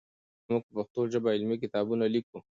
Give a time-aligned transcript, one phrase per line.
[0.49, 2.37] موږ په پښتو ژبه علمي کتابونه لیکو.